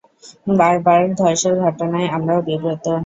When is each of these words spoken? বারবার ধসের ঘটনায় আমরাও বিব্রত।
বারবার 0.55 1.01
ধসের 1.19 1.55
ঘটনায় 1.63 2.07
আমরাও 2.09 2.39
বিব্রত। 2.47 2.85